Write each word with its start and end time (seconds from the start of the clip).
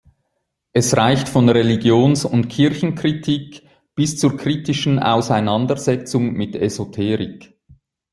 Es 0.73 0.97
reicht 0.97 1.29
von 1.29 1.47
Religions- 1.47 2.25
und 2.25 2.47
Kirchenkritik 2.47 3.61
bis 3.93 4.17
zur 4.17 4.35
kritischen 4.35 4.97
Auseinandersetzung 4.97 6.33
mit 6.33 6.55
Esoterik. 6.55 7.53